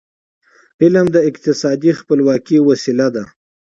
علم 0.83 1.07
د 1.15 1.17
اقتصادي 1.29 1.91
خپلواکی 1.99 2.57
وسیله 2.69 3.07
ده. 3.15 3.23